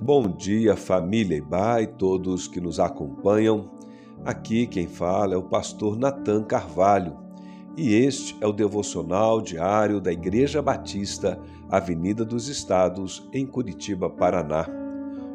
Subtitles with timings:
[0.00, 3.68] Bom dia, família Ibai, todos que nos acompanham.
[4.24, 7.16] Aqui quem fala é o pastor Nathan Carvalho
[7.76, 11.38] e este é o devocional diário da Igreja Batista,
[11.68, 14.68] Avenida dos Estados, em Curitiba, Paraná.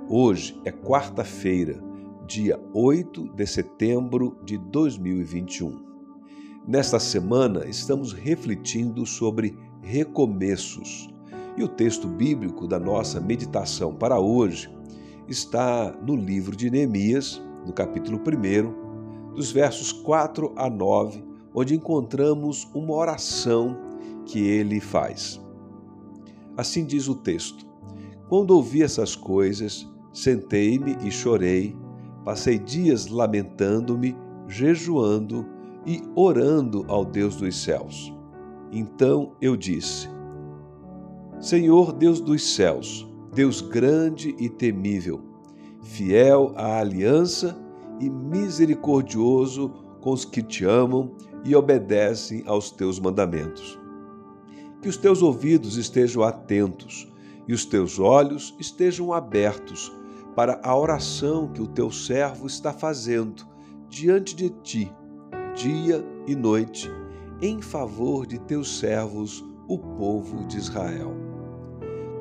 [0.09, 1.83] Hoje é quarta-feira,
[2.25, 5.77] dia 8 de setembro de 2021.
[6.65, 11.12] Nesta semana estamos refletindo sobre recomeços
[11.57, 14.73] e o texto bíblico da nossa meditação para hoje
[15.27, 22.67] está no livro de Neemias, no capítulo 1, dos versos 4 a 9, onde encontramos
[22.73, 23.77] uma oração
[24.25, 25.39] que ele faz.
[26.57, 27.65] Assim diz o texto:
[28.27, 31.75] Quando ouvi essas coisas, sentei-me e chorei,
[32.23, 34.15] passei dias lamentando-me,
[34.47, 35.45] jejuando
[35.85, 38.13] e orando ao Deus dos céus.
[38.71, 40.12] Então eu disse:
[41.43, 45.19] Senhor Deus dos céus, Deus grande e temível,
[45.81, 47.61] fiel à aliança
[47.99, 49.67] e misericordioso
[49.99, 51.11] com os que te amam
[51.43, 53.77] e obedecem aos teus mandamentos.
[54.81, 57.11] Que os teus ouvidos estejam atentos
[57.45, 59.91] e os teus olhos estejam abertos
[60.37, 63.45] para a oração que o teu servo está fazendo
[63.89, 64.89] diante de ti,
[65.53, 66.89] dia e noite,
[67.41, 71.22] em favor de teus servos, o povo de Israel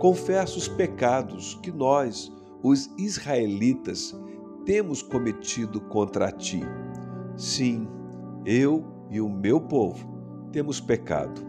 [0.03, 4.13] confessa os pecados que nós, os israelitas,
[4.67, 6.61] temos cometido contra ti.
[7.37, 7.87] Sim,
[8.45, 10.05] eu e o meu povo
[10.51, 11.41] temos pecado.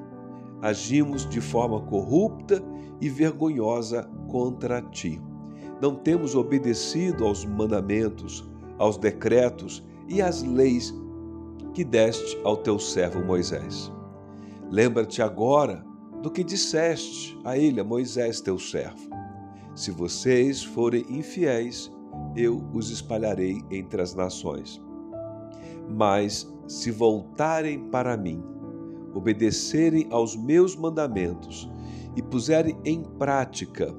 [0.62, 2.64] Agimos de forma corrupta
[3.02, 5.20] e vergonhosa contra ti.
[5.82, 10.94] Não temos obedecido aos mandamentos, aos decretos e às leis
[11.74, 13.92] que deste ao teu servo Moisés.
[14.70, 15.84] Lembra-te agora
[16.24, 19.10] do que disseste a ele, a Moisés, teu servo.
[19.76, 21.92] Se vocês forem infiéis,
[22.34, 24.82] eu os espalharei entre as nações.
[25.90, 28.42] Mas se voltarem para mim,
[29.14, 31.70] obedecerem aos meus mandamentos
[32.16, 33.94] e puserem em prática,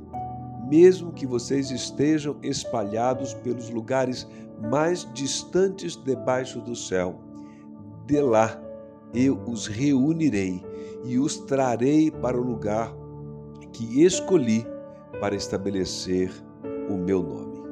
[0.66, 4.26] mesmo que vocês estejam espalhados pelos lugares
[4.70, 7.20] mais distantes debaixo do céu,
[8.06, 8.63] de lá
[9.14, 10.62] eu os reunirei
[11.04, 12.94] e os trarei para o lugar
[13.72, 14.66] que escolhi
[15.20, 16.30] para estabelecer
[16.88, 17.62] o meu nome.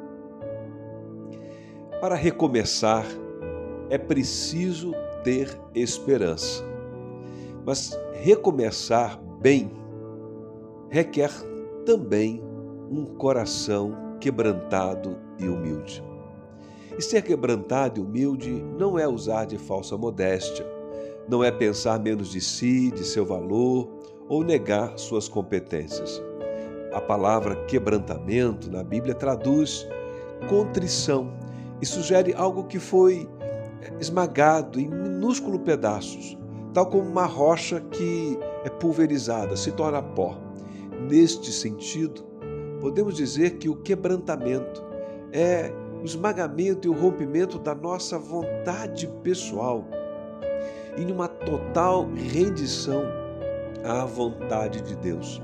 [2.01, 3.07] Para recomeçar,
[3.91, 4.93] é preciso
[5.23, 6.65] ter esperança.
[7.65, 9.71] Mas recomeçar bem
[10.93, 11.31] requer
[11.87, 12.43] também
[12.91, 16.05] um coração quebrantado e humilde.
[16.99, 20.67] E ser quebrantado e humilde não é usar de falsa modéstia,
[21.32, 23.88] não é pensar menos de si, de seu valor
[24.28, 26.22] ou negar suas competências.
[26.93, 29.88] A palavra quebrantamento na Bíblia traduz
[30.47, 31.32] contrição
[31.81, 33.26] e sugere algo que foi
[33.98, 36.37] esmagado em minúsculos pedaços,
[36.75, 40.37] tal como uma rocha que é pulverizada, se torna pó.
[41.09, 42.22] Neste sentido,
[42.78, 44.84] podemos dizer que o quebrantamento
[45.32, 45.72] é
[46.03, 49.82] o esmagamento e o rompimento da nossa vontade pessoal
[50.97, 53.03] em uma total rendição
[53.85, 55.41] à vontade de Deus.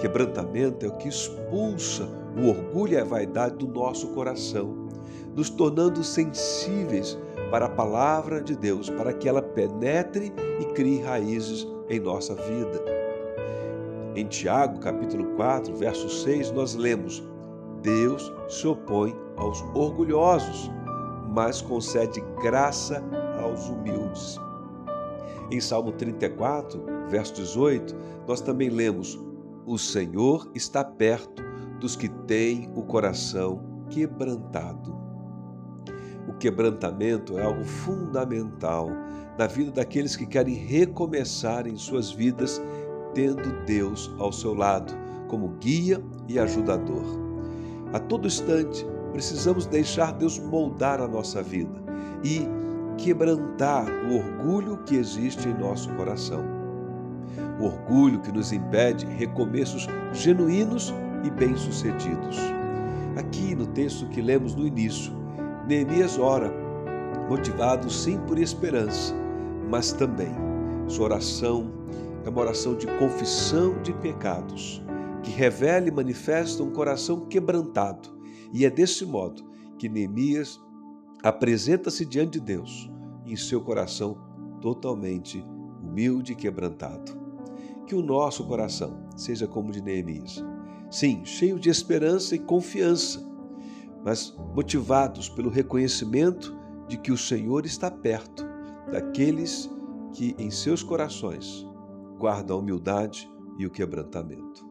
[0.00, 4.88] Quebrantamento é o que expulsa o orgulho e a vaidade do nosso coração,
[5.34, 7.18] nos tornando sensíveis
[7.50, 12.84] para a palavra de Deus, para que ela penetre e crie raízes em nossa vida.
[14.14, 17.22] Em Tiago, capítulo 4, verso 6, nós lemos:
[17.82, 20.70] Deus se opõe aos orgulhosos,
[21.28, 23.02] mas concede graça
[23.40, 24.38] aos humildes.
[25.50, 29.18] Em Salmo 34, verso 18, nós também lemos:
[29.66, 31.42] O Senhor está perto
[31.80, 34.94] dos que têm o coração quebrantado.
[36.28, 38.90] O quebrantamento é algo fundamental
[39.38, 42.60] na vida daqueles que querem recomeçar em suas vidas,
[43.14, 44.92] tendo Deus ao seu lado
[45.28, 47.04] como guia e ajudador.
[47.94, 51.82] A todo instante, precisamos deixar Deus moldar a nossa vida
[52.22, 52.46] e
[52.98, 56.44] quebrantar o orgulho que existe em nosso coração.
[57.58, 60.92] O orgulho que nos impede recomeços genuínos
[61.24, 62.36] e bem-sucedidos.
[63.16, 65.12] Aqui no texto que lemos no início,
[65.66, 66.52] Neemias ora,
[67.28, 69.14] motivado sim por esperança,
[69.68, 70.48] mas também
[70.88, 71.70] sua oração
[72.24, 74.82] é uma oração de confissão de pecados,
[75.22, 78.08] que revela e manifesta um coração quebrantado.
[78.52, 79.42] E é desse modo
[79.78, 80.60] que Neemias
[81.22, 82.90] apresenta-se diante de Deus
[83.24, 84.16] em seu coração
[84.60, 85.44] totalmente
[85.82, 87.16] humilde e quebrantado.
[87.86, 90.44] Que o nosso coração seja como de Neemias,
[90.90, 93.22] Sim, cheios de esperança e confiança,
[94.02, 96.56] mas motivados pelo reconhecimento
[96.88, 98.46] de que o Senhor está perto
[98.90, 99.70] daqueles
[100.14, 101.66] que em seus corações
[102.18, 104.66] guardam a humildade e o quebrantamento.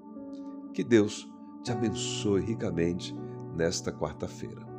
[0.74, 1.30] Que Deus
[1.64, 3.16] te abençoe ricamente
[3.56, 4.77] nesta quarta-feira.